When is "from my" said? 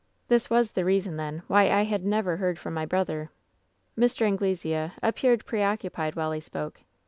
2.57-2.87